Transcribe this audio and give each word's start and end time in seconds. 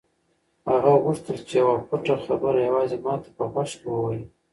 هغه 0.71 0.91
غوښتل 1.03 1.37
چې 1.49 1.55
یوه 1.61 1.75
پټه 1.89 2.15
خبره 2.25 2.59
یوازې 2.69 2.97
ما 3.05 3.15
ته 3.23 3.29
په 3.37 3.43
غوږ 3.51 3.69
کې 3.79 3.87
ووایي. 3.89 4.23